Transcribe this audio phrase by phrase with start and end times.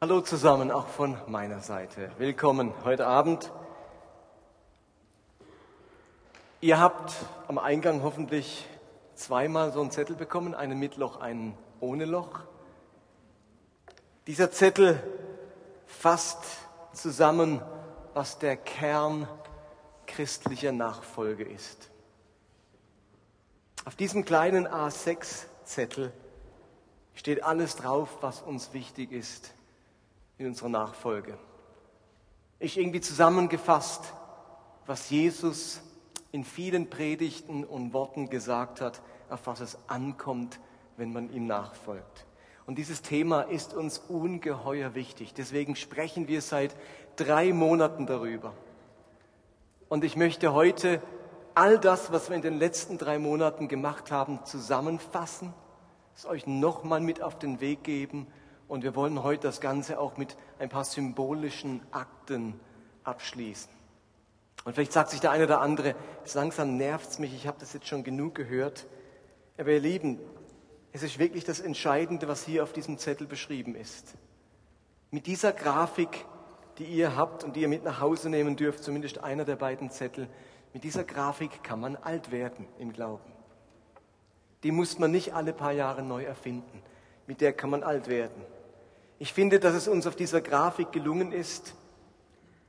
[0.00, 2.12] Hallo zusammen, auch von meiner Seite.
[2.18, 3.50] Willkommen heute Abend.
[6.60, 7.12] Ihr habt
[7.48, 8.64] am Eingang hoffentlich
[9.16, 12.42] zweimal so einen Zettel bekommen, einen mit Loch, einen ohne Loch.
[14.28, 15.02] Dieser Zettel
[15.84, 16.44] fasst
[16.92, 17.60] zusammen,
[18.14, 19.26] was der Kern
[20.06, 21.90] christlicher Nachfolge ist.
[23.84, 26.12] Auf diesem kleinen A6-Zettel
[27.16, 29.57] steht alles drauf, was uns wichtig ist
[30.38, 31.36] in unserer Nachfolge.
[32.60, 34.12] Ich irgendwie zusammengefasst,
[34.86, 35.80] was Jesus
[36.32, 40.58] in vielen Predigten und Worten gesagt hat, auf was es ankommt,
[40.96, 42.26] wenn man ihm nachfolgt.
[42.66, 45.34] Und dieses Thema ist uns ungeheuer wichtig.
[45.34, 46.76] Deswegen sprechen wir seit
[47.16, 48.52] drei Monaten darüber.
[49.88, 51.02] Und ich möchte heute
[51.54, 55.54] all das, was wir in den letzten drei Monaten gemacht haben, zusammenfassen,
[56.14, 58.26] es euch nochmal mit auf den Weg geben
[58.68, 62.60] und wir wollen heute das Ganze auch mit ein paar symbolischen Akten
[63.02, 63.70] abschließen.
[64.64, 65.94] Und vielleicht sagt sich der eine oder andere,
[66.34, 68.86] langsam nervt es mich, ich habe das jetzt schon genug gehört.
[69.56, 70.20] Aber ihr Lieben,
[70.92, 74.14] es ist wirklich das Entscheidende, was hier auf diesem Zettel beschrieben ist.
[75.10, 76.26] Mit dieser Grafik,
[76.76, 79.90] die ihr habt und die ihr mit nach Hause nehmen dürft, zumindest einer der beiden
[79.90, 80.28] Zettel,
[80.74, 83.32] mit dieser Grafik kann man alt werden im Glauben.
[84.62, 86.82] Die muss man nicht alle paar Jahre neu erfinden.
[87.26, 88.44] Mit der kann man alt werden.
[89.18, 91.74] Ich finde, dass es uns auf dieser Grafik gelungen ist,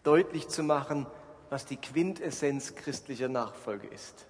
[0.03, 1.05] deutlich zu machen,
[1.49, 4.25] was die Quintessenz christlicher Nachfolge ist.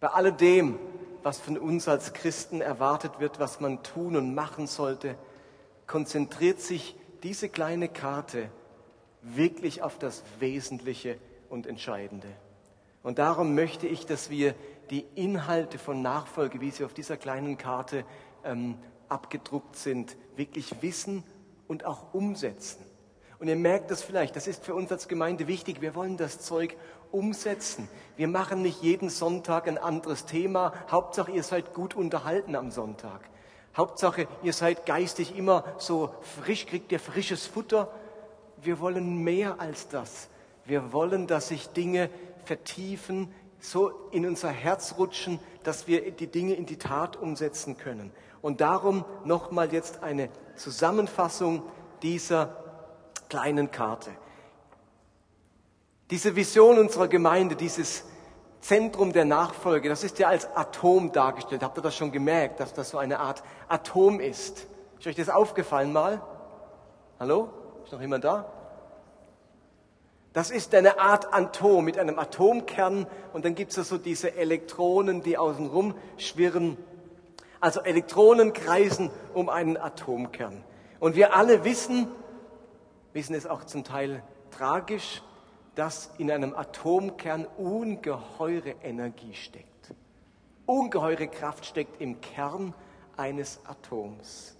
[0.00, 0.78] Bei alledem,
[1.24, 5.16] was von uns als Christen erwartet wird, was man tun und machen sollte,
[5.88, 8.48] konzentriert sich diese kleine Karte
[9.22, 12.28] wirklich auf das Wesentliche und Entscheidende.
[13.02, 14.54] Und darum möchte ich, dass wir
[14.90, 18.04] die Inhalte von Nachfolge, wie sie auf dieser kleinen Karte
[18.44, 21.24] ähm, abgedruckt sind, wirklich wissen
[21.66, 22.84] und auch umsetzen.
[23.38, 25.80] Und ihr merkt das vielleicht, das ist für uns als Gemeinde wichtig.
[25.80, 26.76] Wir wollen das Zeug
[27.12, 27.88] umsetzen.
[28.16, 30.72] Wir machen nicht jeden Sonntag ein anderes Thema.
[30.90, 33.20] Hauptsache, ihr seid gut unterhalten am Sonntag.
[33.76, 37.92] Hauptsache, ihr seid geistig immer so frisch, kriegt ihr frisches Futter.
[38.60, 40.28] Wir wollen mehr als das.
[40.64, 42.10] Wir wollen, dass sich Dinge
[42.44, 48.12] vertiefen, so in unser Herz rutschen, dass wir die Dinge in die Tat umsetzen können.
[48.40, 51.62] Und darum nochmal jetzt eine Zusammenfassung
[52.02, 52.56] dieser
[53.28, 54.10] kleinen Karte.
[56.10, 58.04] Diese Vision unserer Gemeinde, dieses
[58.60, 61.62] Zentrum der Nachfolge, das ist ja als Atom dargestellt.
[61.62, 64.66] Habt ihr das schon gemerkt, dass das so eine Art Atom ist?
[64.98, 66.22] Ist euch das aufgefallen mal?
[67.20, 67.50] Hallo?
[67.84, 68.52] Ist noch jemand da?
[70.32, 75.22] Das ist eine Art Atom mit einem Atomkern und dann gibt es so diese Elektronen,
[75.22, 76.76] die außenrum schwirren
[77.60, 80.64] also Elektronen kreisen um einen Atomkern.
[81.00, 82.08] Und wir alle wissen,
[83.12, 85.22] wissen es auch zum Teil tragisch,
[85.74, 89.94] dass in einem Atomkern ungeheure Energie steckt.
[90.66, 92.74] Ungeheure Kraft steckt im Kern
[93.16, 94.56] eines Atoms.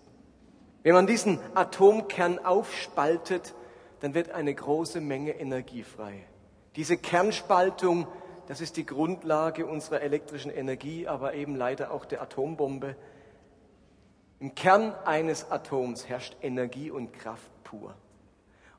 [0.82, 3.54] Wenn man diesen Atomkern aufspaltet,
[4.00, 6.24] dann wird eine große Menge Energie frei.
[6.76, 8.06] Diese Kernspaltung
[8.48, 12.96] das ist die Grundlage unserer elektrischen Energie, aber eben leider auch der Atombombe.
[14.40, 17.94] Im Kern eines Atoms herrscht Energie und Kraft pur.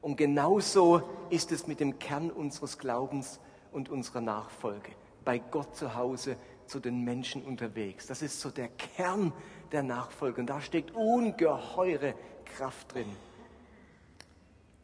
[0.02, 3.40] Und genauso ist es mit dem Kern unseres Glaubens
[3.72, 4.91] und unserer Nachfolge.
[5.24, 8.07] Bei Gott zu Hause, zu den Menschen unterwegs.
[8.07, 9.34] Das ist so der Kern
[9.72, 10.41] der Nachfolge.
[10.41, 12.16] Und da steckt ungeheure
[12.57, 13.16] Kraft drin.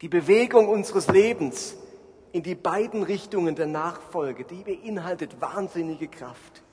[0.02, 1.76] Die Bewegung unseres Lebens
[2.36, 6.64] in die beiden Richtungen der Nachfolge, die beinhaltet wahnsinnige Kraft.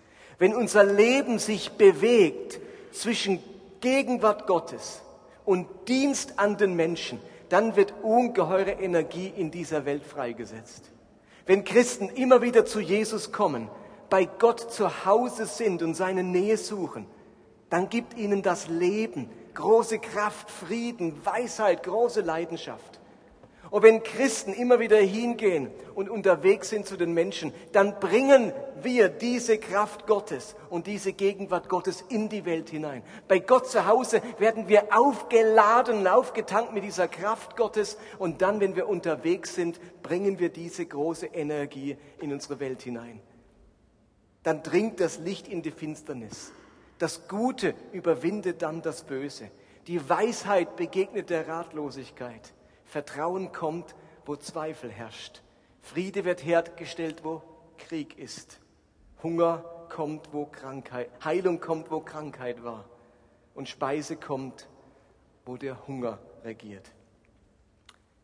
[0.41, 2.59] Wenn unser Leben sich bewegt
[2.91, 3.39] zwischen
[3.81, 5.03] Gegenwart Gottes
[5.45, 10.91] und Dienst an den Menschen, dann wird ungeheure Energie in dieser Welt freigesetzt.
[11.47, 13.71] Wenn Christen immer wieder zu Jesus kommen,
[14.11, 17.06] bei Gott zu Hause sind und seine Nähe suchen,
[17.71, 22.99] dann gibt ihnen das Leben große Kraft, Frieden, Weisheit, große Leidenschaft.
[23.73, 28.53] Und wenn Christen immer wieder hingehen und unterwegs sind zu den Menschen, dann bringen
[28.83, 33.03] wir diese Kraft Gottes und diese Gegenwart Gottes in die Welt hinein.
[33.29, 38.77] Bei Gott zu Hause werden wir aufgeladen aufgetankt mit dieser Kraft Gottes und dann, wenn
[38.77, 43.23] wir unterwegs sind, bringen wir diese große Energie in unsere Welt hinein.
[44.43, 46.53] Dann dringt das Licht in die Finsternis.
[46.99, 49.49] Das Gute überwindet dann das Böse.
[49.87, 52.53] Die Weisheit begegnet der Ratlosigkeit.
[52.93, 53.94] Vertrauen kommt,
[54.27, 55.41] wo Zweifel herrscht.
[55.81, 57.43] Friede wird hergestellt, wo
[57.79, 58.61] Krieg ist.
[59.23, 62.85] Hunger kommt, wo Krankheit, Heilung kommt, wo Krankheit war.
[63.55, 64.69] Und Speise kommt,
[65.47, 66.93] wo der Hunger regiert.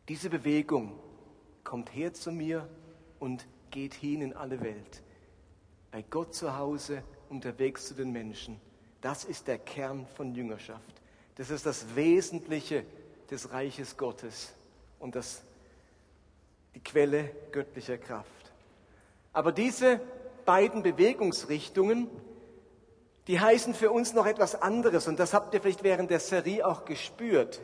[0.07, 0.99] Diese Bewegung
[1.63, 2.69] kommt her zu mir
[3.17, 5.01] und geht hin in alle Welt.
[5.89, 8.61] Bei Gott zu Hause, unterwegs zu den Menschen.
[9.01, 11.01] Das ist der Kern von Jüngerschaft.
[11.37, 12.85] Das ist das Wesentliche
[13.31, 14.53] des Reiches Gottes
[14.99, 15.43] und das,
[16.75, 18.51] die Quelle göttlicher Kraft.
[19.33, 19.99] Aber diese
[20.45, 22.09] beiden Bewegungsrichtungen,
[23.27, 26.65] die heißen für uns noch etwas anderes und das habt ihr vielleicht während der Serie
[26.65, 27.61] auch gespürt.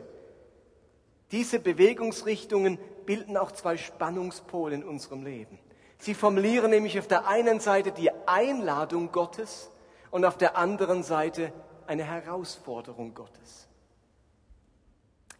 [1.32, 5.58] Diese Bewegungsrichtungen bilden auch zwei Spannungspole in unserem Leben.
[5.98, 9.70] Sie formulieren nämlich auf der einen Seite die Einladung Gottes
[10.10, 11.52] und auf der anderen Seite
[11.86, 13.68] eine Herausforderung Gottes.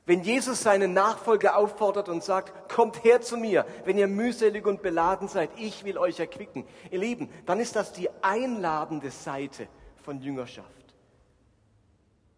[0.06, 4.80] Wenn Jesus seinen Nachfolger auffordert und sagt, kommt her zu mir, wenn ihr mühselig und
[4.80, 6.64] beladen seid, ich will euch erquicken.
[6.92, 9.66] Ihr Lieben, dann ist das die einladende Seite
[10.04, 10.70] von Jüngerschaft.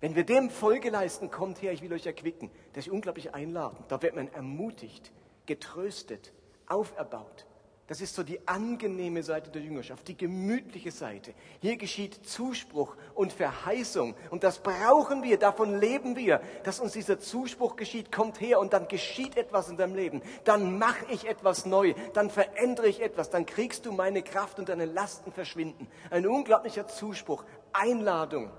[0.01, 3.81] Wenn wir dem Folge leisten, kommt her, ich will euch erquicken, das ist unglaublich einladend.
[3.89, 5.13] Da wird man ermutigt,
[5.45, 6.33] getröstet,
[6.69, 7.48] auferbaut.
[7.89, 11.33] Das ist so die angenehme Seite der Jüngerschaft, die gemütliche Seite.
[11.63, 17.19] Hier geschieht Zuspruch und Verheißung und das brauchen wir, davon leben wir, dass uns dieser
[17.19, 20.21] Zuspruch geschieht, kommt her und dann geschieht etwas in deinem Leben.
[20.45, 24.69] Dann mache ich etwas neu, dann verändere ich etwas, dann kriegst du meine Kraft und
[24.69, 25.89] deine Lasten verschwinden.
[26.11, 27.43] Ein unglaublicher Zuspruch,
[27.73, 28.51] Einladung.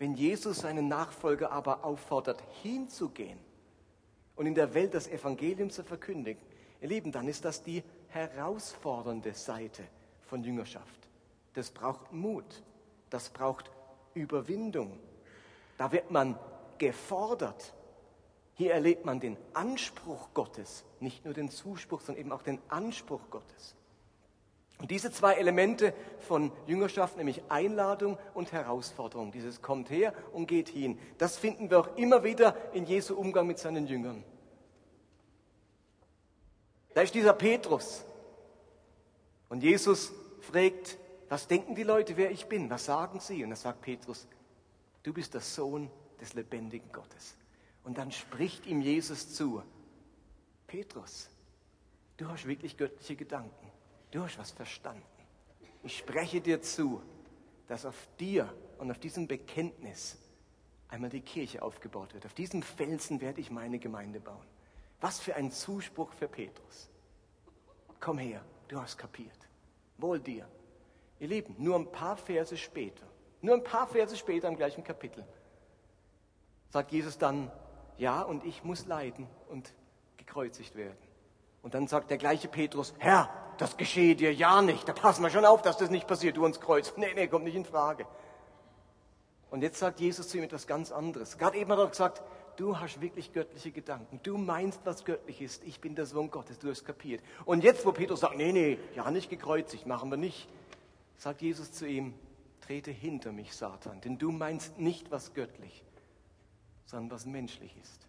[0.00, 3.38] Wenn Jesus seinen Nachfolger aber auffordert, hinzugehen
[4.34, 6.42] und in der Welt das Evangelium zu verkündigen,
[6.84, 9.84] Ihr Lieben, dann ist das die herausfordernde Seite
[10.20, 11.08] von Jüngerschaft.
[11.54, 12.62] Das braucht Mut,
[13.08, 13.70] das braucht
[14.12, 15.00] Überwindung.
[15.78, 16.38] Da wird man
[16.76, 17.72] gefordert.
[18.52, 23.30] Hier erlebt man den Anspruch Gottes, nicht nur den Zuspruch, sondern eben auch den Anspruch
[23.30, 23.76] Gottes.
[24.78, 30.68] Und diese zwei Elemente von Jüngerschaft, nämlich Einladung und Herausforderung, dieses kommt her und geht
[30.68, 34.22] hin, das finden wir auch immer wieder in Jesu Umgang mit seinen Jüngern.
[36.94, 38.04] Da ist dieser Petrus.
[39.48, 40.96] Und Jesus fragt,
[41.28, 42.70] was denken die Leute, wer ich bin?
[42.70, 43.42] Was sagen sie?
[43.42, 44.26] Und da sagt Petrus,
[45.02, 47.36] du bist der Sohn des lebendigen Gottes.
[47.82, 49.62] Und dann spricht ihm Jesus zu,
[50.66, 51.28] Petrus,
[52.16, 53.70] du hast wirklich göttliche Gedanken.
[54.10, 55.02] Du hast was verstanden.
[55.82, 57.02] Ich spreche dir zu,
[57.66, 60.16] dass auf dir und auf diesem Bekenntnis
[60.88, 62.24] einmal die Kirche aufgebaut wird.
[62.24, 64.46] Auf diesem Felsen werde ich meine Gemeinde bauen.
[65.04, 66.88] Was für ein Zuspruch für Petrus.
[68.00, 69.36] Komm her, du hast kapiert.
[69.98, 70.48] Wohl dir.
[71.20, 73.04] Ihr Lieben, nur ein paar Verse später,
[73.42, 75.22] nur ein paar Verse später im gleichen Kapitel,
[76.70, 77.50] sagt Jesus dann,
[77.98, 79.74] ja, und ich muss leiden und
[80.16, 80.96] gekreuzigt werden.
[81.60, 83.28] Und dann sagt der gleiche Petrus, Herr,
[83.58, 84.88] das geschehe dir ja nicht.
[84.88, 86.96] Da passen wir schon auf, dass das nicht passiert, du uns kreuzt.
[86.96, 88.06] Nee, nee, kommt nicht in Frage.
[89.50, 91.36] Und jetzt sagt Jesus zu ihm etwas ganz anderes.
[91.36, 92.22] Gerade eben hat er gesagt,
[92.56, 94.20] du hast wirklich göttliche Gedanken.
[94.22, 95.64] Du meinst, was göttlich ist.
[95.64, 97.22] Ich bin der Sohn Gottes, du hast kapiert.
[97.44, 100.48] Und jetzt, wo Petrus sagt, nee, nee, ja nicht gekreuzigt, machen wir nicht,
[101.16, 102.14] sagt Jesus zu ihm,
[102.60, 105.84] trete hinter mich, Satan, denn du meinst nicht, was göttlich,
[106.86, 108.06] sondern was menschlich ist.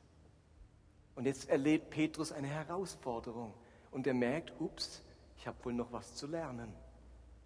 [1.16, 3.54] Und jetzt erlebt Petrus eine Herausforderung
[3.92, 5.02] und er merkt, ups,
[5.38, 6.74] ich habe wohl noch was zu lernen.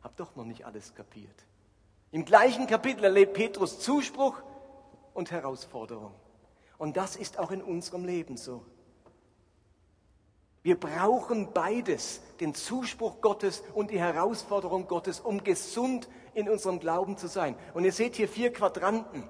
[0.02, 1.46] Hab doch noch nicht alles kapiert.
[2.12, 4.42] Im gleichen Kapitel erlebt Petrus Zuspruch
[5.14, 6.14] und Herausforderung.
[6.80, 8.66] Und das ist auch in unserem Leben so.
[10.64, 17.18] Wir brauchen beides, den Zuspruch Gottes und die Herausforderung Gottes, um gesund in unserem Glauben
[17.18, 17.56] zu sein.
[17.74, 19.24] Und ihr seht hier vier Quadranten.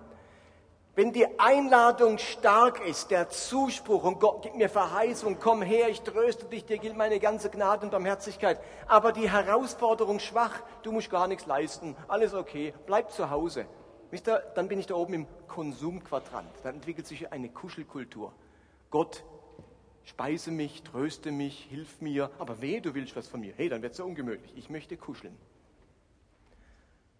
[0.95, 6.01] Wenn die Einladung stark ist, der Zuspruch und Gott gibt mir Verheißung, komm her, ich
[6.01, 8.59] tröste dich, dir gilt meine ganze Gnade und Barmherzigkeit.
[8.87, 13.65] Aber die Herausforderung schwach, du musst gar nichts leisten, alles okay, bleib zu Hause.
[14.11, 14.19] Ihr,
[14.55, 16.49] dann bin ich da oben im Konsumquadrant.
[16.63, 18.33] Dann entwickelt sich eine Kuschelkultur.
[18.89, 19.23] Gott,
[20.03, 23.53] speise mich, tröste mich, hilf mir, aber weh, du willst was von mir.
[23.55, 24.51] Hey, dann wird es so ungemütlich.
[24.55, 25.37] Ich möchte kuscheln.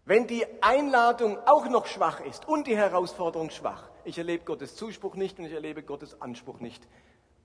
[0.05, 5.13] Wenn die Einladung auch noch schwach ist und die Herausforderung schwach, ich erlebe Gottes Zuspruch
[5.13, 6.88] nicht und ich erlebe Gottes Anspruch nicht,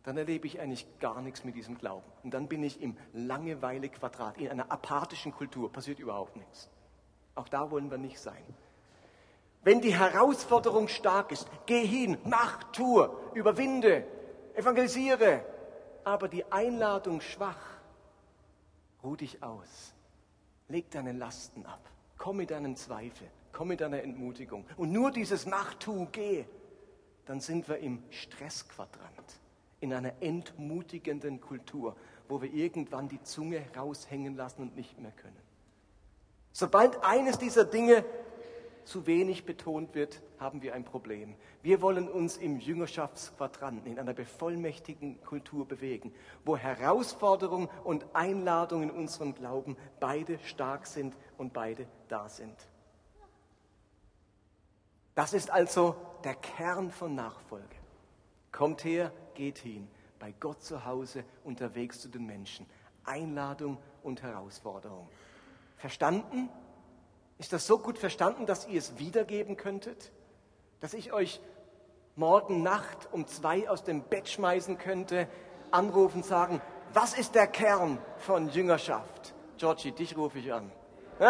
[0.05, 2.07] dann erlebe ich eigentlich gar nichts mit diesem Glauben.
[2.23, 6.71] Und dann bin ich im Langeweile-Quadrat, in einer apathischen Kultur, passiert überhaupt nichts.
[7.35, 8.43] Auch da wollen wir nicht sein.
[9.64, 14.04] Wenn die Herausforderung stark ist, geh hin, mach, tue, überwinde,
[14.54, 15.42] evangelisiere.
[16.04, 17.56] Aber die Einladung schwach,
[19.02, 19.94] ruh dich aus,
[20.68, 21.80] leg deine Lasten ab,
[22.18, 24.66] komm mit deinem Zweifel, komm mit deiner Entmutigung.
[24.76, 26.44] Und nur dieses Mach, tu, geh,
[27.25, 29.40] dann sind wir im Stressquadrant,
[29.80, 31.97] in einer entmutigenden Kultur,
[32.28, 35.40] wo wir irgendwann die Zunge raushängen lassen und nicht mehr können.
[36.52, 38.04] Sobald eines dieser Dinge
[38.85, 41.35] zu wenig betont wird, haben wir ein Problem.
[41.62, 46.12] Wir wollen uns im Jüngerschaftsquadranten, in einer bevollmächtigten Kultur bewegen,
[46.45, 52.57] wo Herausforderung und Einladung in unserem Glauben beide stark sind und beide da sind.
[55.14, 57.76] Das ist also der Kern von Nachfolge.
[58.50, 59.88] Kommt her, geht hin,
[60.19, 62.67] bei Gott zu Hause, unterwegs zu den Menschen.
[63.05, 65.09] Einladung und Herausforderung.
[65.76, 66.49] Verstanden?
[67.38, 70.12] Ist das so gut verstanden, dass ihr es wiedergeben könntet?
[70.81, 71.41] Dass ich euch
[72.17, 75.29] morgen Nacht um zwei aus dem Bett schmeißen könnte,
[75.71, 76.61] anrufen, sagen,
[76.93, 79.35] was ist der Kern von Jüngerschaft?
[79.57, 80.71] Georgie, dich rufe ich an.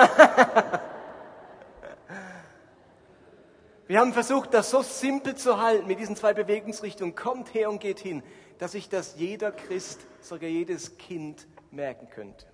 [3.86, 7.14] Wir haben versucht, das so simpel zu halten mit diesen zwei Bewegungsrichtungen.
[7.14, 8.22] Kommt her und geht hin,
[8.58, 12.46] dass sich das jeder Christ, sogar jedes Kind merken könnte.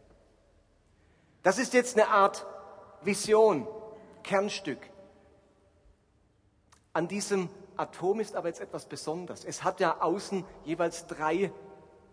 [1.43, 2.47] Das ist jetzt eine Art
[3.03, 3.67] Vision,
[4.23, 4.79] Kernstück.
[6.93, 9.45] An diesem Atom ist aber jetzt etwas Besonderes.
[9.45, 11.51] Es hat ja außen jeweils drei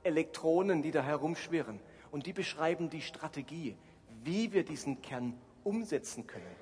[0.03, 1.79] Elektronen, die da herumschwirren.
[2.12, 3.75] Und die beschreiben die Strategie,
[4.24, 6.56] wie wir diesen Kern umsetzen können.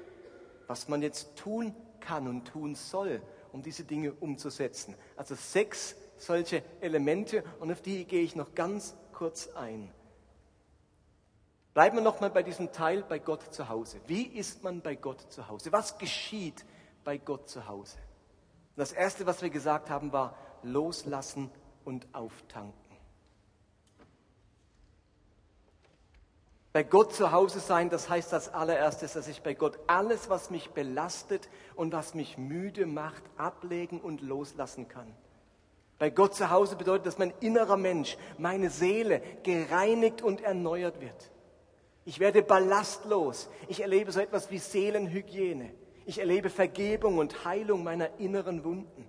[0.67, 4.95] Was man jetzt tun kann und tun soll, um diese Dinge umzusetzen.
[5.15, 9.91] Also sechs solche Elemente und auf die gehe ich noch ganz kurz ein.
[11.75, 13.99] Bleiben wir nochmal bei diesem Teil bei Gott zu Hause.
[14.07, 15.73] Wie ist man bei Gott zu Hause?
[15.73, 16.63] Was geschieht
[17.03, 17.97] bei Gott zu Hause?
[18.77, 21.51] Das Erste, was wir gesagt haben, war loslassen
[21.83, 22.73] und auftanken.
[26.71, 30.49] Bei Gott zu Hause sein, das heißt als allererstes, dass ich bei Gott alles, was
[30.49, 35.13] mich belastet und was mich müde macht, ablegen und loslassen kann.
[35.99, 41.31] Bei Gott zu Hause bedeutet, dass mein innerer Mensch, meine Seele gereinigt und erneuert wird.
[42.05, 43.49] Ich werde ballastlos.
[43.67, 45.71] Ich erlebe so etwas wie Seelenhygiene.
[46.05, 49.07] Ich erlebe Vergebung und Heilung meiner inneren Wunden.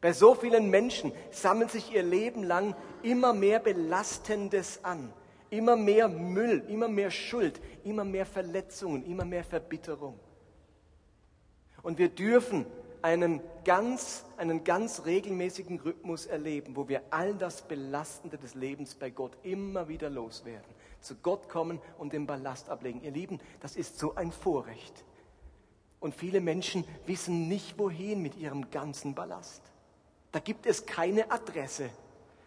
[0.00, 5.12] Bei so vielen Menschen sammelt sich ihr Leben lang immer mehr Belastendes an.
[5.50, 10.18] Immer mehr Müll, immer mehr Schuld, immer mehr Verletzungen, immer mehr Verbitterung.
[11.82, 12.66] Und wir dürfen
[13.02, 19.10] einen ganz, einen ganz regelmäßigen Rhythmus erleben, wo wir all das Belastende des Lebens bei
[19.10, 23.02] Gott immer wieder loswerden zu Gott kommen und den Ballast ablegen.
[23.02, 25.04] Ihr Lieben, das ist so ein Vorrecht.
[26.00, 29.62] Und viele Menschen wissen nicht, wohin mit ihrem ganzen Ballast.
[30.32, 31.90] Da gibt es keine Adresse.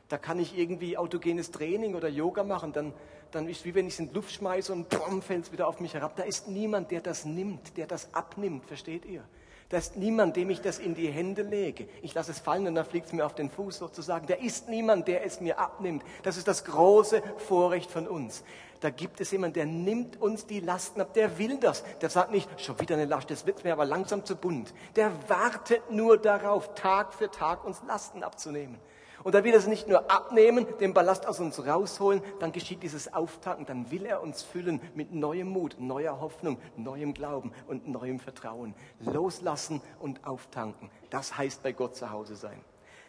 [0.09, 2.93] Da kann ich irgendwie autogenes Training oder Yoga machen, dann,
[3.31, 4.93] dann ist es wie wenn ich es in die Luft schmeiße und
[5.24, 6.15] fällt es wieder auf mich herab.
[6.15, 9.24] Da ist niemand, der das nimmt, der das abnimmt, versteht ihr?
[9.69, 11.88] Da ist niemand, dem ich das in die Hände lege.
[12.03, 14.27] Ich lasse es fallen und dann fliegt es mir auf den Fuß sozusagen.
[14.27, 16.03] Da ist niemand, der es mir abnimmt.
[16.22, 18.43] Das ist das große Vorrecht von uns.
[18.81, 21.13] Da gibt es jemanden, der nimmt uns die Lasten ab.
[21.15, 21.84] Der will das.
[22.01, 24.74] Der sagt nicht, schon wieder eine Last, das wird mir aber langsam zu bunt.
[24.95, 28.79] Der wartet nur darauf, Tag für Tag uns Lasten abzunehmen.
[29.25, 32.84] Und da will er es nicht nur abnehmen, den Ballast aus uns rausholen, dann geschieht
[32.84, 37.88] dieses Auftanken, dann will er uns füllen mit neuem Mut, neuer Hoffnung, neuem Glauben und
[37.88, 38.75] neuem Vertrauen.
[39.00, 40.91] Loslassen und auftanken.
[41.10, 42.63] Das heißt bei Gott zu Hause sein.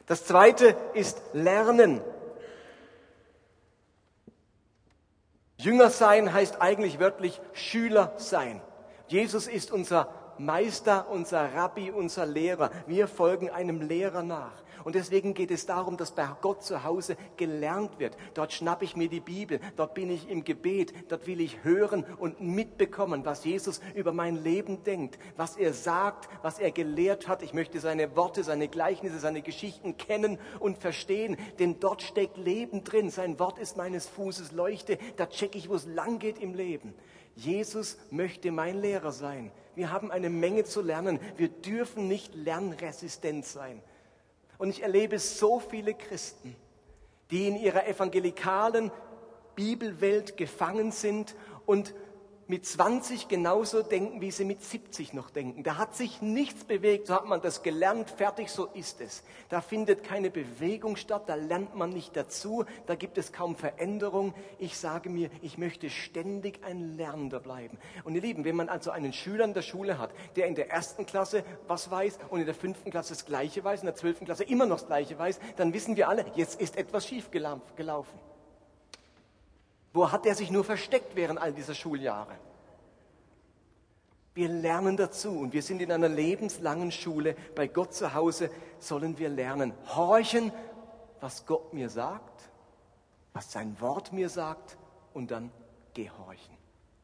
[0.07, 2.01] Das zweite ist lernen.
[5.59, 8.63] Jünger sein heißt eigentlich wörtlich Schüler sein.
[9.09, 10.09] Jesus ist unser
[10.39, 12.71] Meister, unser Rabbi, unser Lehrer.
[12.87, 14.63] Wir folgen einem Lehrer nach.
[14.87, 18.17] Und deswegen geht es darum, dass bei Gott zu Hause gelernt wird.
[18.35, 22.07] Dort schnappe ich mir die Bibel, dort bin ich im Gebet, dort will ich hören
[22.21, 27.43] und mitbekommen, was Jesus über mein Leben denkt, was er sagt, was er gelehrt hat.
[27.43, 32.85] Ich möchte seine Worte, seine Gleichnisse, seine Geschichten kennen und verstehen, denn dort steckt Leben
[32.85, 33.11] drin.
[33.11, 36.95] Sein Wort ist meines Fußes Leuchte, da checke ich, wo es lang geht im Leben.
[37.35, 39.51] Jesus möchte mein Lehrer sein.
[39.75, 41.19] Wir haben eine Menge zu lernen.
[41.37, 43.83] Wir dürfen nicht lernresistent sein.
[44.59, 46.57] Und ich erlebe so viele Christen,
[47.31, 48.91] die in ihrer evangelikalen
[49.55, 51.35] Bibelwelt gefangen sind
[51.65, 51.95] und
[52.49, 55.65] mit 20 genauso denken, wie sie mit 70 noch denken.
[55.65, 59.25] Da hat sich nichts bewegt, so hat man das gelernt, fertig, so ist es.
[59.49, 64.33] Da findet keine Bewegung statt, da lernt man nicht dazu, da gibt es kaum Veränderung.
[64.59, 67.79] Ich sage mir, ich möchte ständig ein Lernender bleiben.
[68.05, 70.71] Und ihr Lieben, wenn man also einen Schüler in der Schule hat, der in der
[70.71, 74.25] ersten Klasse was weiß und in der fünften Klasse das Gleiche weiß, in der zwölften
[74.25, 78.26] Klasse immer noch das Gleiche weiß, dann wissen wir alle, jetzt ist etwas schief gelaufen.
[79.97, 82.37] Wo hat er sich nur versteckt während all dieser Schuljahre?
[84.35, 87.35] Wir lernen dazu und wir sind in einer lebenslangen Schule.
[87.55, 89.73] Bei Gott zu Hause sollen wir lernen.
[89.87, 90.53] Horchen,
[91.21, 92.51] was Gott mir sagt,
[93.33, 94.77] was sein Wort mir sagt
[95.15, 95.51] und dann
[95.95, 96.59] gehorchen.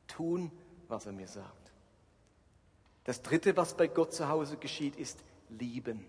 [0.06, 0.50] Tun,
[0.88, 1.72] was er mir sagt.
[3.04, 5.18] Das Dritte, was bei Gott zu Hause geschieht, ist
[5.49, 6.04] Lieben.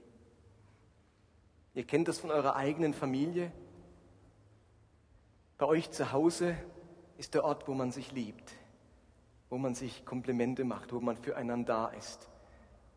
[1.76, 3.54] Ihr kennt das von eurer eigenen Familie.
[5.58, 6.58] Bei euch zu Hause
[7.18, 8.54] ist der Ort, wo man sich liebt,
[9.50, 12.30] wo man sich Komplimente macht, wo man füreinander da ist.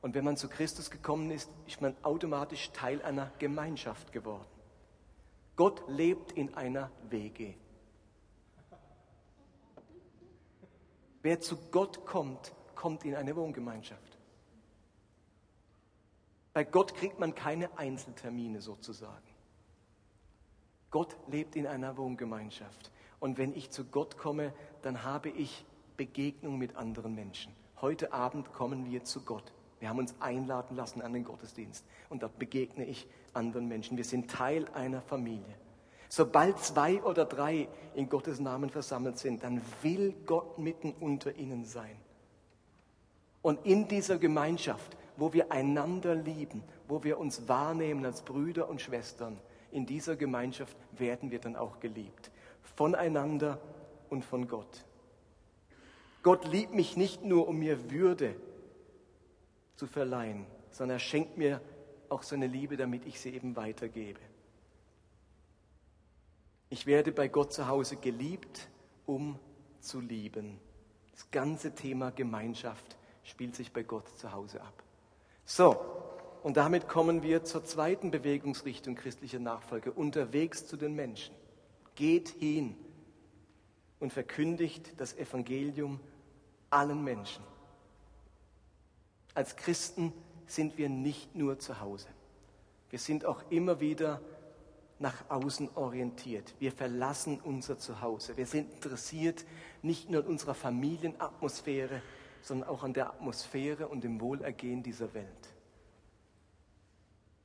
[0.00, 4.46] Und wenn man zu Christus gekommen ist, ist man automatisch Teil einer Gemeinschaft geworden.
[5.56, 7.54] Gott lebt in einer WG.
[11.22, 14.18] Wer zu Gott kommt, kommt in eine Wohngemeinschaft.
[16.52, 19.25] Bei Gott kriegt man keine Einzeltermine sozusagen.
[20.96, 22.90] Gott lebt in einer Wohngemeinschaft.
[23.20, 25.66] Und wenn ich zu Gott komme, dann habe ich
[25.98, 27.52] Begegnung mit anderen Menschen.
[27.82, 29.52] Heute Abend kommen wir zu Gott.
[29.78, 31.84] Wir haben uns einladen lassen an den Gottesdienst.
[32.08, 33.98] Und dort begegne ich anderen Menschen.
[33.98, 35.54] Wir sind Teil einer Familie.
[36.08, 41.66] Sobald zwei oder drei in Gottes Namen versammelt sind, dann will Gott mitten unter ihnen
[41.66, 41.98] sein.
[43.42, 48.80] Und in dieser Gemeinschaft, wo wir einander lieben, wo wir uns wahrnehmen als Brüder und
[48.80, 49.38] Schwestern,
[49.76, 52.30] in dieser Gemeinschaft werden wir dann auch geliebt.
[52.62, 53.60] Voneinander
[54.08, 54.86] und von Gott.
[56.22, 58.34] Gott liebt mich nicht nur, um mir Würde
[59.76, 61.60] zu verleihen, sondern er schenkt mir
[62.08, 64.18] auch seine Liebe, damit ich sie eben weitergebe.
[66.70, 68.68] Ich werde bei Gott zu Hause geliebt,
[69.04, 69.38] um
[69.80, 70.58] zu lieben.
[71.12, 74.82] Das ganze Thema Gemeinschaft spielt sich bei Gott zu Hause ab.
[75.44, 75.76] So,
[76.46, 81.34] und damit kommen wir zur zweiten Bewegungsrichtung christlicher Nachfolge, unterwegs zu den Menschen.
[81.96, 82.76] Geht hin
[83.98, 85.98] und verkündigt das Evangelium
[86.70, 87.42] allen Menschen.
[89.34, 90.12] Als Christen
[90.46, 92.06] sind wir nicht nur zu Hause.
[92.90, 94.20] Wir sind auch immer wieder
[95.00, 96.54] nach außen orientiert.
[96.60, 98.36] Wir verlassen unser Zuhause.
[98.36, 99.44] Wir sind interessiert
[99.82, 102.02] nicht nur an unserer Familienatmosphäre,
[102.40, 105.55] sondern auch an der Atmosphäre und dem Wohlergehen dieser Welt.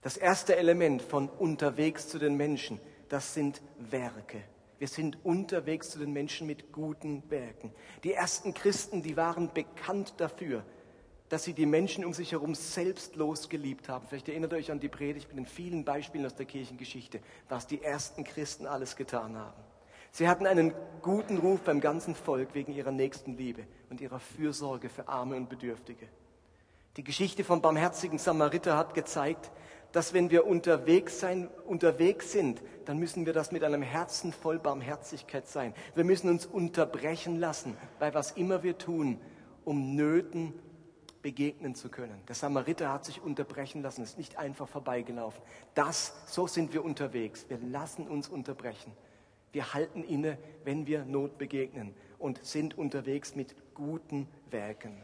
[0.02, 4.42] Das erste Element von unterwegs zu den Menschen, das sind Werke.
[4.80, 7.72] Wir sind unterwegs zu den Menschen mit guten Werken.
[8.04, 10.66] Die ersten Christen, die waren bekannt dafür,
[11.30, 14.08] dass sie die Menschen um sich herum selbstlos geliebt haben.
[14.08, 17.68] Vielleicht erinnert ihr euch an die Predigt mit den vielen Beispielen aus der Kirchengeschichte, was
[17.68, 19.62] die ersten Christen alles getan haben.
[20.12, 24.90] Sie hatten einen guten Ruf beim ganzen Volk wegen ihrer nächsten Liebe und ihrer Fürsorge
[24.90, 26.08] für Arme und Bedürftige.
[26.98, 29.52] Die Geschichte vom barmherzigen Samariter hat gezeigt,
[29.92, 34.60] dass wenn wir unterwegs, sein, unterwegs sind, dann müssen wir das mit einem Herzen voll
[34.60, 35.74] Barmherzigkeit sein.
[35.96, 39.20] Wir müssen uns unterbrechen lassen bei was immer wir tun,
[39.66, 40.54] um Nöten
[41.22, 42.20] begegnen zu können.
[42.28, 45.42] Der Samariter hat sich unterbrechen lassen, ist nicht einfach vorbeigelaufen.
[45.76, 47.46] Das, so sind wir unterwegs.
[47.48, 48.92] Wir lassen uns unterbrechen.
[49.52, 55.04] Wir halten inne, wenn wir Not begegnen und sind unterwegs mit guten Werken.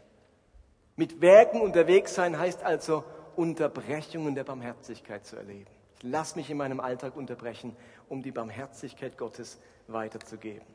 [0.96, 3.04] Mit Werken unterwegs sein heißt also
[3.38, 5.70] Unterbrechungen der Barmherzigkeit zu erleben.
[5.98, 7.76] Ich lasse mich in meinem Alltag unterbrechen,
[8.10, 10.66] um die Barmherzigkeit Gottes weiterzugeben.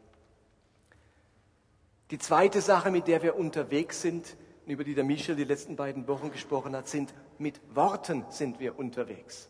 [2.11, 6.07] Die zweite Sache, mit der wir unterwegs sind, über die der Michel die letzten beiden
[6.09, 9.49] Wochen gesprochen hat, sind mit Worten sind wir unterwegs.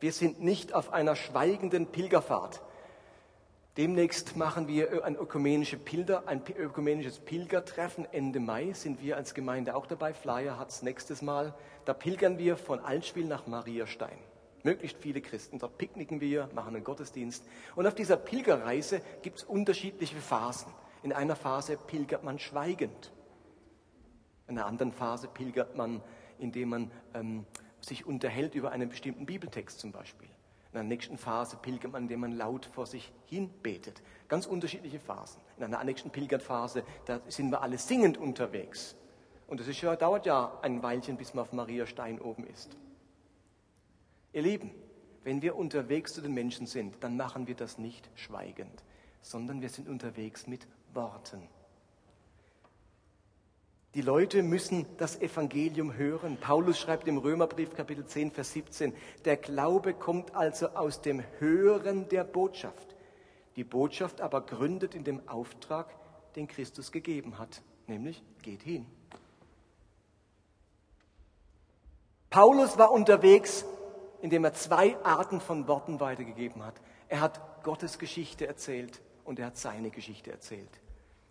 [0.00, 2.62] Wir sind nicht auf einer schweigenden Pilgerfahrt.
[3.78, 8.12] Demnächst machen wir ein, ökumenische Pilger, ein ökumenisches Pilgertreffen.
[8.12, 10.12] Ende Mai sind wir als Gemeinde auch dabei.
[10.12, 11.54] Flyer hat es nächstes Mal.
[11.84, 14.18] Da pilgern wir von Altschwil nach Mariastein.
[14.64, 15.60] Möglichst viele Christen.
[15.60, 17.44] Dort picknicken wir, machen einen Gottesdienst.
[17.76, 20.72] Und auf dieser Pilgerreise gibt es unterschiedliche Phasen.
[21.04, 23.12] In einer Phase pilgert man schweigend.
[24.48, 26.02] In einer anderen Phase pilgert man,
[26.40, 27.46] indem man ähm,
[27.80, 30.28] sich unterhält über einen bestimmten Bibeltext zum Beispiel.
[30.72, 34.02] In einer nächsten Phase pilgert man, indem man laut vor sich hin betet.
[34.28, 35.40] Ganz unterschiedliche Phasen.
[35.56, 38.94] In einer nächsten Pilgerphase, da sind wir alle singend unterwegs.
[39.46, 42.76] Und es ja, dauert ja ein Weilchen, bis man auf Maria Stein oben ist.
[44.34, 44.70] Ihr Lieben,
[45.24, 48.84] wenn wir unterwegs zu den Menschen sind, dann machen wir das nicht schweigend,
[49.22, 51.48] sondern wir sind unterwegs mit Worten.
[53.94, 56.36] Die Leute müssen das Evangelium hören.
[56.36, 58.92] Paulus schreibt im Römerbrief Kapitel 10, Vers 17,
[59.24, 62.94] der Glaube kommt also aus dem Hören der Botschaft.
[63.56, 65.94] Die Botschaft aber gründet in dem Auftrag,
[66.36, 68.86] den Christus gegeben hat, nämlich geht hin.
[72.28, 73.64] Paulus war unterwegs,
[74.20, 76.74] indem er zwei Arten von Worten weitergegeben hat.
[77.08, 80.70] Er hat Gottes Geschichte erzählt und er hat seine Geschichte erzählt.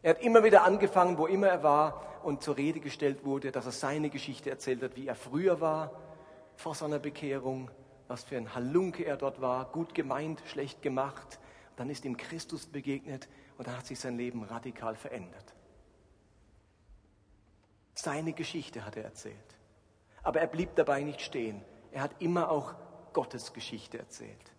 [0.01, 3.65] Er hat immer wieder angefangen, wo immer er war und zur Rede gestellt wurde, dass
[3.65, 5.91] er seine Geschichte erzählt hat, wie er früher war,
[6.55, 7.71] vor seiner Bekehrung,
[8.07, 11.39] was für ein Halunke er dort war, gut gemeint, schlecht gemacht.
[11.75, 15.53] Dann ist ihm Christus begegnet und dann hat sich sein Leben radikal verändert.
[17.93, 19.57] Seine Geschichte hat er erzählt.
[20.23, 21.63] Aber er blieb dabei nicht stehen.
[21.91, 22.75] Er hat immer auch
[23.13, 24.51] Gottes Geschichte erzählt.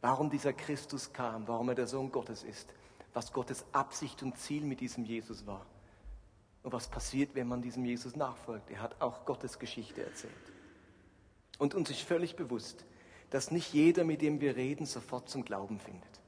[0.00, 2.72] Warum dieser Christus kam, warum er der Sohn Gottes ist,
[3.14, 5.64] was Gottes Absicht und Ziel mit diesem Jesus war
[6.64, 8.70] und was passiert, wenn man diesem Jesus nachfolgt.
[8.70, 10.32] Er hat auch Gottes Geschichte erzählt.
[11.58, 12.84] Und uns ist völlig bewusst,
[13.30, 16.20] dass nicht jeder, mit dem wir reden, sofort zum Glauben findet.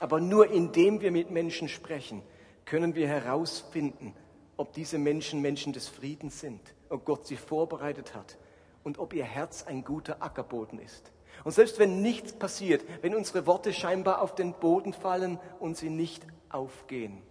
[0.00, 2.22] Aber nur indem wir mit Menschen sprechen,
[2.64, 4.14] können wir herausfinden,
[4.56, 8.36] ob diese Menschen Menschen des Friedens sind, ob Gott sie vorbereitet hat
[8.84, 11.10] und ob ihr Herz ein guter Ackerboden ist.
[11.44, 15.90] Und selbst wenn nichts passiert, wenn unsere Worte scheinbar auf den Boden fallen und sie
[15.90, 17.22] nicht aufgehen,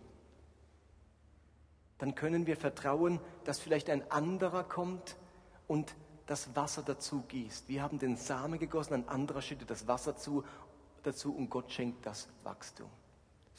[1.97, 5.15] dann können wir vertrauen, dass vielleicht ein anderer kommt
[5.67, 5.95] und
[6.27, 7.69] das Wasser dazu gießt.
[7.69, 10.43] Wir haben den Samen gegossen, ein anderer schüttet das Wasser zu,
[11.03, 12.89] dazu und Gott schenkt das Wachstum.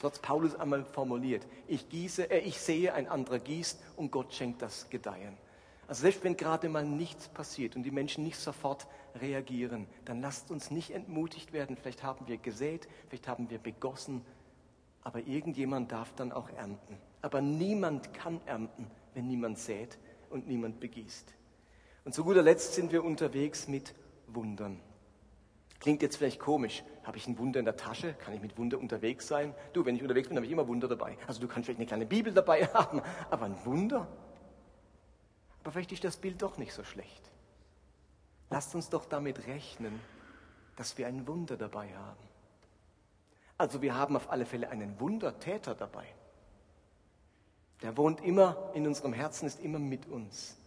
[0.01, 1.45] So hat Paulus einmal formuliert.
[1.67, 5.37] Ich gieße, äh, ich sehe, ein anderer gießt und Gott schenkt das Gedeihen.
[5.89, 8.85] Also selbst wenn gerade mal nichts passiert und die Menschen nicht sofort
[9.19, 11.75] reagieren, dann lasst uns nicht entmutigt werden.
[11.75, 14.21] Vielleicht haben wir gesät, vielleicht haben wir begossen,
[15.01, 16.95] aber irgendjemand darf dann auch ernten.
[17.23, 19.97] Aber niemand kann ernten, wenn niemand sät
[20.29, 21.33] und niemand begießt.
[22.05, 23.95] Und zu guter Letzt sind wir unterwegs mit
[24.27, 24.79] Wundern.
[25.79, 26.83] Klingt jetzt vielleicht komisch.
[27.01, 28.13] Habe ich ein Wunder in der Tasche?
[28.13, 29.55] Kann ich mit Wunder unterwegs sein?
[29.73, 31.17] Du, wenn ich unterwegs bin, habe ich immer Wunder dabei.
[31.25, 34.07] Also du kannst vielleicht eine kleine Bibel dabei haben, aber ein Wunder?
[35.69, 37.29] Aber vielleicht ist das Bild doch nicht so schlecht.
[38.49, 39.99] Lasst uns doch damit rechnen,
[40.75, 42.27] dass wir ein Wunder dabei haben.
[43.55, 46.07] Also wir haben auf alle Fälle einen Wundertäter dabei.
[47.83, 50.57] Der wohnt immer in unserem Herzen, ist immer mit uns.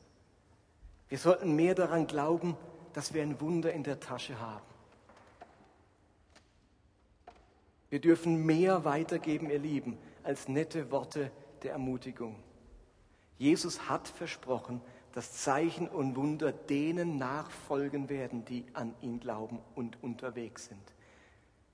[1.08, 2.56] Wir sollten mehr daran glauben,
[2.92, 4.64] dass wir ein Wunder in der Tasche haben.
[7.90, 11.32] Wir dürfen mehr weitergeben, ihr Lieben, als nette Worte
[11.64, 12.40] der Ermutigung.
[13.42, 14.80] Jesus hat versprochen,
[15.12, 20.94] dass Zeichen und Wunder denen nachfolgen werden, die an ihn glauben und unterwegs sind.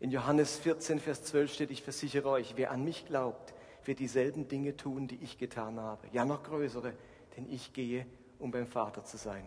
[0.00, 4.48] In Johannes 14, Vers 12 steht, ich versichere euch, wer an mich glaubt, wird dieselben
[4.48, 6.06] Dinge tun, die ich getan habe.
[6.12, 6.92] Ja, noch größere,
[7.36, 8.06] denn ich gehe,
[8.38, 9.44] um beim Vater zu sein.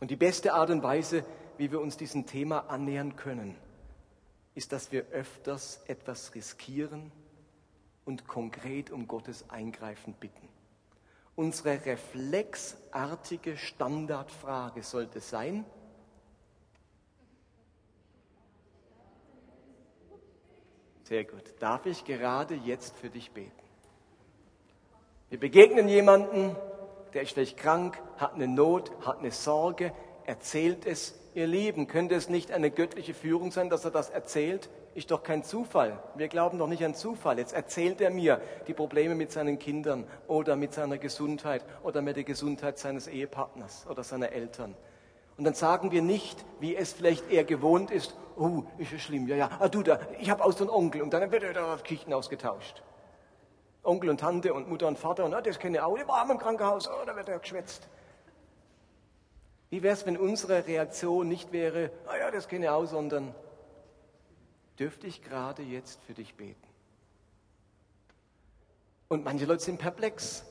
[0.00, 1.24] Und die beste Art und Weise,
[1.58, 3.54] wie wir uns diesem Thema annähern können,
[4.54, 7.12] ist, dass wir öfters etwas riskieren
[8.04, 10.48] und konkret um Gottes Eingreifen bitten.
[11.34, 15.64] Unsere reflexartige Standardfrage sollte sein,
[21.04, 23.50] sehr gut, darf ich gerade jetzt für dich beten?
[25.30, 26.54] Wir begegnen jemanden,
[27.14, 29.94] der ist vielleicht krank, hat eine Not, hat eine Sorge,
[30.26, 34.68] erzählt es ihr Lieben, könnte es nicht eine göttliche Führung sein, dass er das erzählt?
[34.94, 36.02] Ist doch kein Zufall.
[36.16, 37.38] Wir glauben doch nicht an Zufall.
[37.38, 42.16] Jetzt erzählt er mir die Probleme mit seinen Kindern oder mit seiner Gesundheit oder mit
[42.16, 44.74] der Gesundheit seines Ehepartners oder seiner Eltern.
[45.38, 49.26] Und dann sagen wir nicht, wie es vielleicht eher gewohnt ist, oh, ist ja schlimm,
[49.26, 51.54] ja, ja, ah, du da, ich habe auch so einen Onkel und dann wird er
[51.54, 52.82] da Kichten ausgetauscht.
[53.82, 56.30] Onkel und Tante und Mutter und Vater und ah, das kenne ich auch, die waren
[56.30, 57.88] im Krankenhaus, oh, da wird er geschwätzt.
[59.70, 63.34] Wie wäre es, wenn unsere Reaktion nicht wäre, ah ja, das kenne ich auch, sondern
[64.78, 66.66] dürfte ich gerade jetzt für dich beten?
[69.08, 70.44] Und manche Leute sind perplex.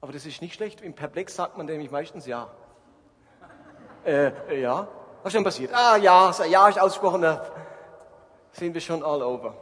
[0.00, 0.80] Aber das ist nicht schlecht.
[0.80, 2.50] Im Perplex sagt man nämlich meistens ja.
[4.04, 4.86] Äh, ja.
[5.22, 5.72] Was schon passiert?
[5.74, 7.26] Ah, ja, ja ist ausgesprochen,
[8.52, 9.56] sind wir schon all over.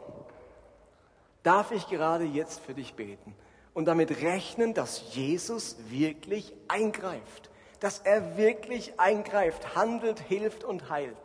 [1.41, 3.35] Darf ich gerade jetzt für dich beten?
[3.73, 7.49] Und damit rechnen, dass Jesus wirklich eingreift
[7.79, 11.15] dass er wirklich eingreift, handelt, hilft und heilt.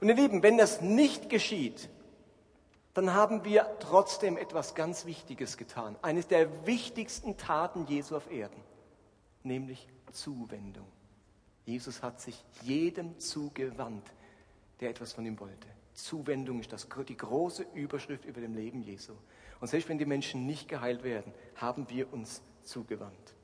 [0.00, 1.88] Und ihr Lieben, wenn das nicht geschieht,
[2.94, 5.96] dann haben wir trotzdem etwas ganz Wichtiges getan.
[6.02, 8.60] Eines der wichtigsten Taten Jesu auf Erden,
[9.42, 10.86] nämlich Zuwendung.
[11.66, 14.06] Jesus hat sich jedem zugewandt,
[14.80, 15.68] der etwas von ihm wollte.
[15.94, 19.12] Zuwendung ist das, die große Überschrift über dem Leben Jesu.
[19.60, 23.34] Und selbst wenn die Menschen nicht geheilt werden, haben wir uns zugewandt.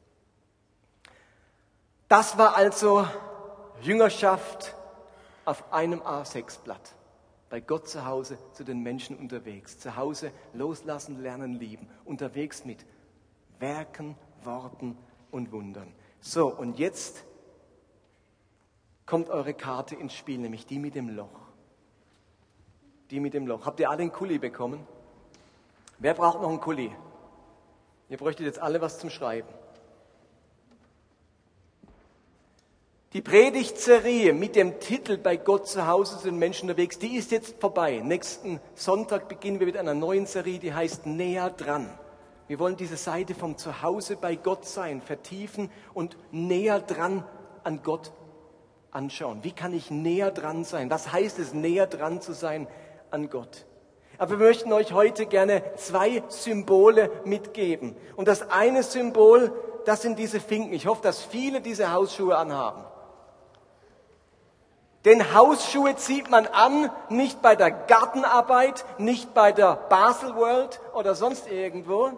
[2.09, 3.07] Das war also
[3.83, 4.75] Jüngerschaft
[5.47, 6.95] auf einem A6-Blatt.
[7.49, 9.79] Bei Gott zu Hause, zu den Menschen unterwegs.
[9.79, 11.89] Zu Hause loslassen, lernen, lieben.
[12.05, 12.85] Unterwegs mit
[13.59, 14.99] Werken, Worten
[15.31, 15.93] und Wundern.
[16.21, 17.25] So, und jetzt
[19.07, 21.41] kommt eure Karte ins Spiel, nämlich die mit dem Loch.
[23.11, 23.65] Die mit dem Loch.
[23.65, 24.85] Habt ihr alle einen Kuli bekommen?
[25.99, 26.91] Wer braucht noch einen Kuli?
[28.09, 29.49] Ihr bräuchtet jetzt alle was zum Schreiben.
[33.17, 37.59] Die Predigtserie mit dem Titel Bei Gott zu Hause sind Menschen unterwegs, die ist jetzt
[37.59, 38.03] vorbei.
[38.05, 41.89] Nächsten Sonntag beginnen wir mit einer neuen Serie, die heißt Näher dran.
[42.47, 47.25] Wir wollen diese Seite vom Zuhause bei Gott sein, vertiefen und näher dran
[47.65, 48.13] an Gott
[48.91, 49.43] anschauen.
[49.43, 50.91] Wie kann ich näher dran sein?
[50.91, 52.69] Was heißt es, näher dran zu sein
[53.11, 53.65] an Gott?
[54.19, 57.97] Aber wir möchten euch heute gerne zwei Symbole mitgeben.
[58.15, 59.55] Und das eine Symbol,
[59.87, 60.75] das sind diese Finken.
[60.75, 62.85] Ich hoffe, dass viele diese Hausschuhe anhaben.
[65.07, 71.14] Denn Hausschuhe zieht man an, nicht bei der Gartenarbeit, nicht bei der Basel World oder
[71.14, 72.11] sonst irgendwo,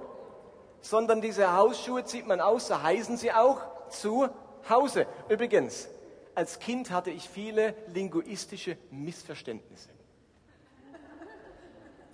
[0.80, 4.30] sondern diese Hausschuhe zieht man aus, so heißen sie auch, zu
[4.70, 5.06] Hause.
[5.28, 5.90] Übrigens,
[6.34, 9.90] als Kind hatte ich viele linguistische Missverständnisse.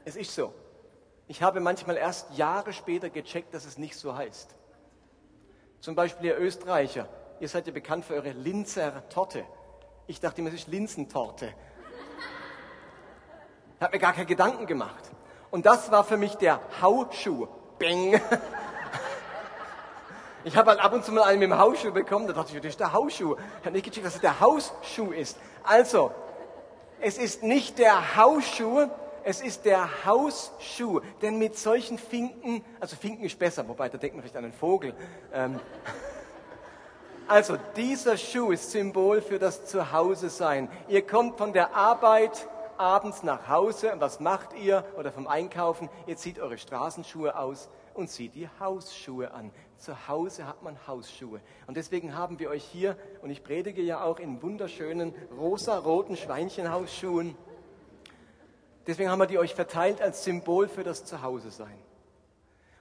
[0.04, 0.52] Es ist so.
[1.28, 4.50] Ich habe manchmal erst Jahre später gecheckt, dass es nicht so heißt.
[5.78, 7.08] Zum Beispiel ihr Österreicher,
[7.38, 9.44] ihr seid ja bekannt für eure Linzer Torte.
[10.06, 11.54] Ich dachte immer, es ist Linsentorte.
[13.76, 15.10] Ich habe mir gar keine Gedanken gemacht.
[15.50, 17.48] Und das war für mich der Hausschuh.
[17.78, 18.20] Bing.
[20.46, 22.60] Ich habe halt ab und zu mal einen mit dem Hausschuh bekommen, da dachte ich,
[22.60, 23.34] das ist der Hausschuh.
[23.34, 25.38] Ich habe nicht gecheckt, dass es der Hausschuh ist.
[25.62, 26.10] Also,
[27.00, 28.90] es ist nicht der Hausschuh,
[29.24, 31.00] es ist der Hausschuh.
[31.22, 34.52] Denn mit solchen Finken, also Finken ist besser, wobei da denkt man vielleicht an einen
[34.52, 34.94] Vogel.
[35.32, 35.58] Ähm,
[37.28, 40.68] also dieser Schuh ist Symbol für das Zuhause sein.
[40.88, 44.84] Ihr kommt von der Arbeit abends nach Hause und was macht ihr?
[44.98, 45.88] Oder vom Einkaufen?
[46.06, 49.52] Ihr zieht eure Straßenschuhe aus und zieht die Hausschuhe an.
[49.78, 51.40] Zu Hause hat man Hausschuhe.
[51.66, 57.36] Und deswegen haben wir euch hier, und ich predige ja auch in wunderschönen rosa-roten Schweinchenhausschuhen.
[58.86, 61.78] Deswegen haben wir die euch verteilt als Symbol für das Zuhause sein.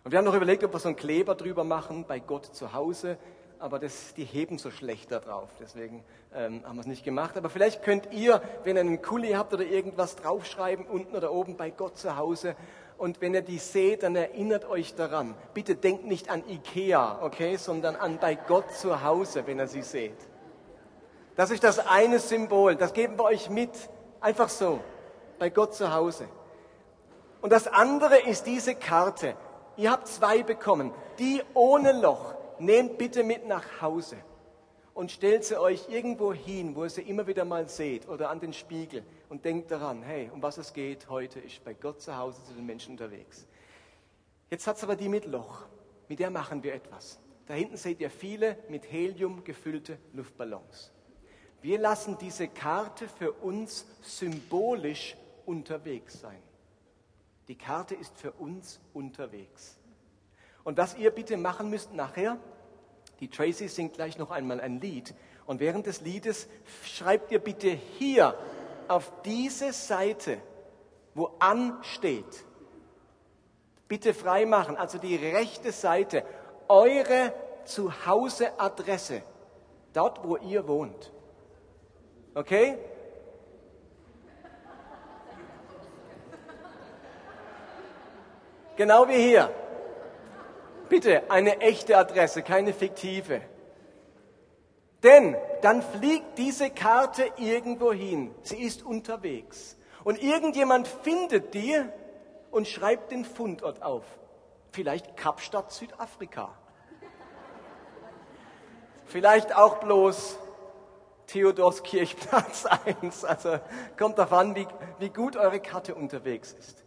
[0.04, 2.74] Und wir haben noch überlegt, ob wir so einen Kleber drüber machen, bei Gott zu
[2.74, 3.18] Hause
[3.64, 5.48] aber das, die heben so schlecht da drauf.
[5.62, 6.04] Deswegen
[6.36, 7.38] ähm, haben wir es nicht gemacht.
[7.38, 11.56] Aber vielleicht könnt ihr, wenn ihr einen Kuli habt oder irgendwas draufschreiben, unten oder oben
[11.56, 12.58] bei Gott zu Hause.
[12.98, 15.34] Und wenn ihr die seht, dann erinnert euch daran.
[15.54, 19.82] Bitte denkt nicht an Ikea, okay, sondern an bei Gott zu Hause, wenn ihr sie
[19.82, 20.18] seht.
[21.38, 22.76] Das ist das eine Symbol.
[22.76, 23.72] Das geben wir euch mit.
[24.20, 24.82] Einfach so.
[25.40, 26.28] Bei Gott zu Hause.
[27.40, 29.38] Und das andere ist diese Karte.
[29.78, 30.94] Ihr habt zwei bekommen.
[31.18, 32.33] Die ohne Loch
[32.66, 34.18] nehmt bitte mit nach Hause
[34.94, 38.40] und stellt sie euch irgendwo hin, wo ihr sie immer wieder mal seht oder an
[38.40, 42.16] den Spiegel und denkt daran, hey, um was es geht heute, ist bei Gott zu
[42.16, 43.48] Hause zu den Menschen unterwegs.
[44.50, 45.66] Jetzt hat es aber die mit Loch,
[46.08, 47.20] mit der machen wir etwas.
[47.48, 50.92] Da hinten seht ihr viele mit Helium gefüllte Luftballons.
[51.62, 56.42] Wir lassen diese Karte für uns symbolisch unterwegs sein.
[57.48, 59.78] Die Karte ist für uns unterwegs.
[60.64, 62.38] Und was ihr bitte machen müsst nachher,
[63.24, 65.16] die Tracy singt gleich noch einmal ein Lied.
[65.46, 66.50] Und während des Liedes
[66.84, 68.38] schreibt ihr bitte hier
[68.90, 70.40] auf diese Seite,
[71.16, 72.44] wo an steht,
[73.88, 76.26] bitte frei machen, also die rechte Seite,
[76.68, 77.32] eure
[77.64, 79.22] Zuhauseadresse,
[79.94, 81.14] dort wo ihr wohnt.
[82.36, 82.78] Okay?
[88.76, 89.63] Genau wie hier.
[90.94, 93.42] Bitte eine echte Adresse, keine fiktive.
[95.02, 98.30] Denn dann fliegt diese Karte irgendwo hin.
[98.44, 99.76] Sie ist unterwegs.
[100.04, 101.82] Und irgendjemand findet die
[102.52, 104.04] und schreibt den Fundort auf.
[104.70, 106.56] Vielleicht Kapstadt, Südafrika.
[109.06, 110.38] Vielleicht auch bloß
[111.26, 112.68] Theodorskirchplatz
[113.02, 113.24] 1.
[113.26, 113.58] Also
[113.98, 114.68] kommt davon, wie,
[115.00, 116.84] wie gut eure Karte unterwegs ist.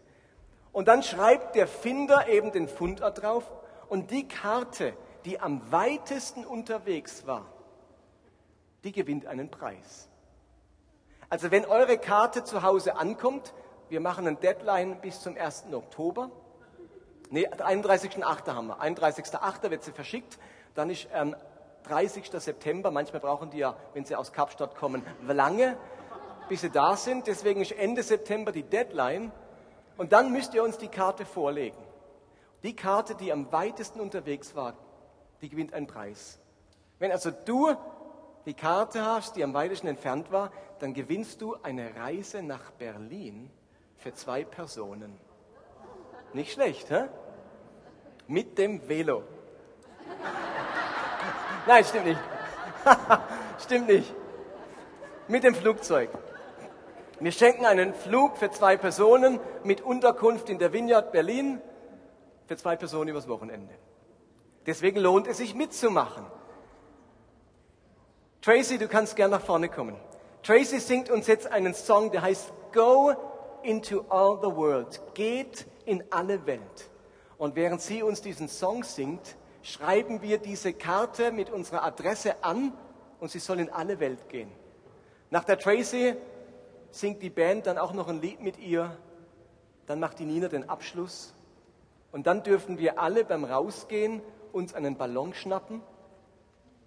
[0.70, 3.50] Und dann schreibt der Finder eben den Fundort drauf
[3.88, 7.46] und die Karte, die am weitesten unterwegs war,
[8.84, 10.08] die gewinnt einen Preis.
[11.28, 13.52] Also wenn eure Karte zu Hause ankommt,
[13.88, 15.66] wir machen ein Deadline bis zum 1.
[15.72, 16.30] Oktober.
[17.30, 18.46] Nee, 31.8.
[18.54, 18.80] haben wir.
[18.80, 19.70] 31.8.
[19.70, 20.38] wird sie verschickt.
[20.74, 21.34] Dann ist ähm,
[21.84, 22.30] 30.
[22.30, 22.90] September.
[22.90, 25.76] Manchmal brauchen die ja, wenn sie aus Kapstadt kommen, lange,
[26.48, 27.26] bis sie da sind.
[27.26, 29.32] Deswegen ist Ende September die Deadline.
[29.96, 31.85] Und dann müsst ihr uns die Karte vorlegen.
[32.66, 34.74] Die Karte, die am weitesten unterwegs war,
[35.40, 36.40] die gewinnt einen Preis.
[36.98, 37.76] Wenn also du
[38.44, 40.50] die Karte hast, die am weitesten entfernt war,
[40.80, 43.52] dann gewinnst du eine Reise nach Berlin
[43.98, 45.16] für zwei Personen.
[46.32, 47.04] Nicht schlecht, hä?
[48.26, 49.22] Mit dem Velo.
[51.68, 52.20] Nein, stimmt nicht.
[53.60, 54.12] stimmt nicht.
[55.28, 56.10] Mit dem Flugzeug.
[57.20, 61.62] Wir schenken einen Flug für zwei Personen mit Unterkunft in der Vineyard Berlin
[62.46, 63.74] für zwei Personen übers Wochenende.
[64.66, 66.26] Deswegen lohnt es sich mitzumachen.
[68.40, 69.96] Tracy, du kannst gern nach vorne kommen.
[70.42, 73.12] Tracy singt uns jetzt einen Song, der heißt Go
[73.62, 75.00] into all the world.
[75.14, 76.90] Geht in alle Welt.
[77.38, 82.72] Und während sie uns diesen Song singt, schreiben wir diese Karte mit unserer Adresse an
[83.18, 84.50] und sie soll in alle Welt gehen.
[85.30, 86.14] Nach der Tracy
[86.90, 88.96] singt die Band dann auch noch ein Lied mit ihr,
[89.86, 91.34] dann macht die Nina den Abschluss
[92.12, 95.82] und dann dürfen wir alle beim Rausgehen uns einen Ballon schnappen,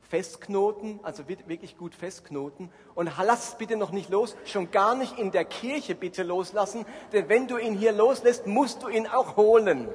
[0.01, 5.31] festknoten, also wirklich gut festknoten und lass bitte noch nicht los, schon gar nicht in
[5.31, 9.87] der Kirche bitte loslassen, denn wenn du ihn hier loslässt, musst du ihn auch holen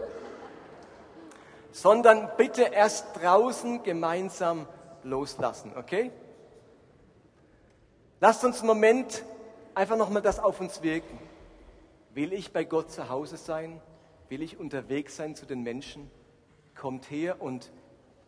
[1.74, 4.68] sondern bitte erst draußen gemeinsam
[5.02, 6.12] loslassen, okay?
[8.20, 9.24] Lasst uns einen Moment
[9.74, 11.18] einfach nochmal das auf uns wirken.
[12.14, 13.80] Will ich bei Gott zu Hause sein?
[14.28, 16.10] Will ich unterwegs sein zu den Menschen?
[16.74, 17.70] Kommt her und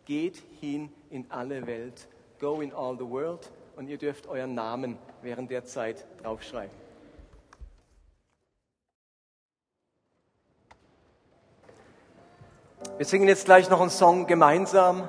[0.05, 2.07] geht hin in alle Welt.
[2.39, 3.51] Go in all the world.
[3.75, 6.75] Und ihr dürft euren Namen während der Zeit draufschreiben.
[12.97, 15.07] Wir singen jetzt gleich noch einen Song gemeinsam.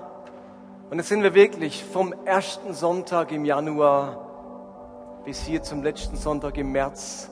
[0.90, 6.56] Und jetzt sind wir wirklich vom ersten Sonntag im Januar bis hier zum letzten Sonntag
[6.56, 7.28] im März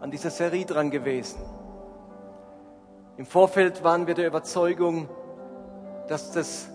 [0.00, 1.38] an dieser Serie dran gewesen.
[3.18, 5.08] Im Vorfeld waren wir der Überzeugung,
[6.08, 6.68] dass das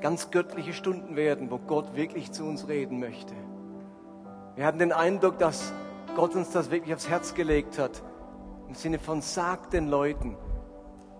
[0.00, 3.32] ganz göttliche Stunden werden, wo Gott wirklich zu uns reden möchte.
[4.56, 5.72] Wir hatten den Eindruck, dass
[6.16, 8.02] Gott uns das wirklich aufs Herz gelegt hat.
[8.68, 10.36] Im Sinne von, sagt den Leuten,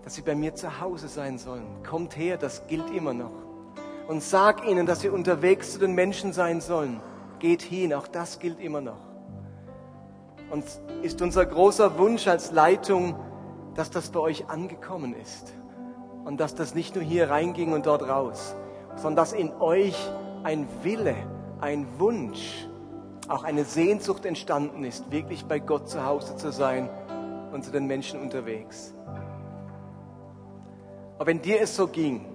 [0.03, 1.65] dass sie bei mir zu Hause sein sollen.
[1.87, 3.31] Kommt her, das gilt immer noch.
[4.09, 6.99] Und sag ihnen, dass sie unterwegs zu den Menschen sein sollen.
[7.39, 8.99] Geht hin, auch das gilt immer noch.
[10.49, 10.65] Und
[11.01, 13.15] ist unser großer Wunsch als Leitung,
[13.77, 15.53] dass das bei euch angekommen ist.
[16.25, 18.55] Und dass das nicht nur hier reinging und dort raus,
[18.95, 19.95] sondern dass in euch
[20.43, 21.15] ein Wille,
[21.61, 22.67] ein Wunsch,
[23.29, 26.89] auch eine Sehnsucht entstanden ist, wirklich bei Gott zu Hause zu sein
[27.53, 28.93] und zu den Menschen unterwegs.
[31.17, 32.25] Aber wenn dir es so ging,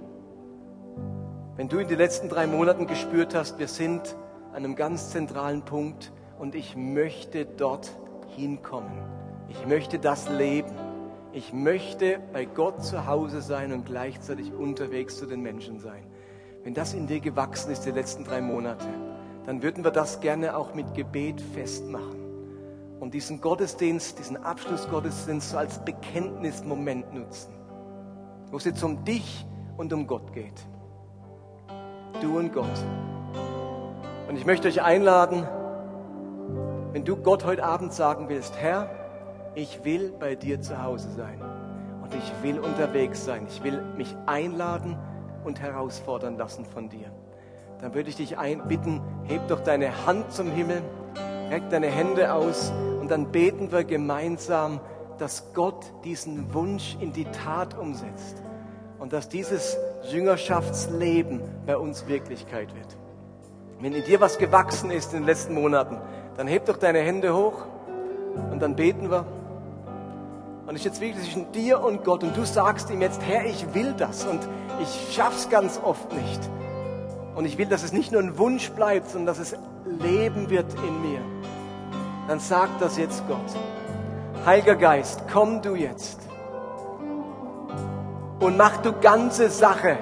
[1.57, 4.17] wenn du in den letzten drei Monaten gespürt hast, wir sind
[4.51, 7.91] an einem ganz zentralen Punkt und ich möchte dort
[8.37, 9.03] hinkommen.
[9.49, 10.92] Ich möchte das leben.
[11.33, 16.05] Ich möchte bei Gott zu Hause sein und gleichzeitig unterwegs zu den Menschen sein.
[16.63, 18.87] Wenn das in dir gewachsen ist die letzten drei Monate,
[19.47, 22.21] dann würden wir das gerne auch mit Gebet festmachen
[23.01, 27.63] und diesen Gottesdienst, diesen Abschlussgottesdienst so als Bekenntnismoment nutzen
[28.53, 29.47] wo es jetzt um dich
[29.79, 30.67] und um Gott geht.
[32.21, 32.67] Du und Gott.
[34.29, 35.49] Und ich möchte euch einladen,
[36.93, 38.91] wenn du Gott heute Abend sagen willst, Herr,
[39.55, 41.41] ich will bei dir zu Hause sein
[42.03, 43.47] und ich will unterwegs sein.
[43.49, 44.97] Ich will mich einladen
[45.45, 47.11] und herausfordern lassen von dir.
[47.81, 48.37] Dann würde ich dich
[48.69, 50.83] bitten, heb doch deine Hand zum Himmel,
[51.51, 54.81] reck deine Hände aus und dann beten wir gemeinsam
[55.23, 58.43] dass Gott diesen Wunsch in die Tat umsetzt
[58.99, 59.77] und dass dieses
[60.11, 62.97] Jüngerschaftsleben bei uns Wirklichkeit wird.
[63.81, 65.99] Wenn in dir was gewachsen ist in den letzten Monaten,
[66.37, 67.67] dann heb doch deine Hände hoch
[68.51, 69.25] und dann beten wir.
[70.67, 73.75] Und ich jetzt wirklich zwischen dir und Gott und du sagst ihm jetzt, Herr, ich
[73.75, 74.41] will das und
[74.81, 76.41] ich schaff's ganz oft nicht.
[77.35, 80.73] Und ich will, dass es nicht nur ein Wunsch bleibt, sondern dass es Leben wird
[80.75, 81.21] in mir.
[82.29, 83.39] Dann sag das jetzt Gott.
[84.47, 86.19] Heiliger Geist, komm du jetzt
[88.43, 89.97] und mach du ganze Sache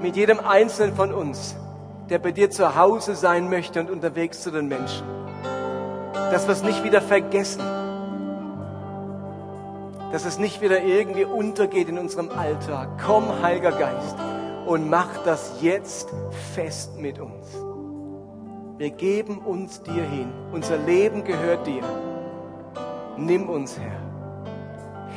[0.00, 1.56] mit jedem Einzelnen von uns,
[2.08, 5.04] der bei dir zu Hause sein möchte und unterwegs zu den Menschen.
[6.14, 7.62] Dass wir es nicht wieder vergessen.
[10.14, 13.02] Dass es nicht wieder irgendwie untergeht in unserem Alltag.
[13.04, 14.14] Komm, Heiliger Geist,
[14.64, 16.08] und mach das jetzt
[16.54, 17.48] fest mit uns.
[18.78, 20.32] Wir geben uns dir hin.
[20.52, 21.82] Unser Leben gehört dir.
[23.16, 23.98] Nimm uns, Herr.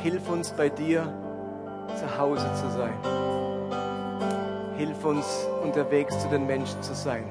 [0.02, 1.06] Hilf uns bei dir
[1.94, 2.98] zu Hause zu sein.
[4.78, 7.22] Hilf uns unterwegs zu den Menschen zu sein.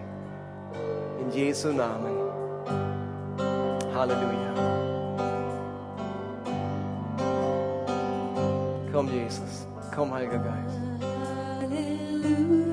[1.20, 2.16] In Jesu Namen.
[3.94, 4.77] Halleluja.
[8.98, 9.68] Komm, Jesus.
[9.94, 10.76] Komm, Heiliger Geist.
[11.62, 12.67] Halleluja.